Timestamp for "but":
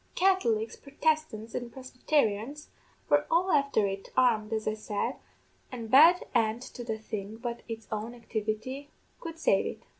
7.37-7.61